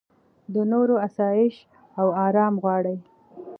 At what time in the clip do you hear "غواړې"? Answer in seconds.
2.63-2.95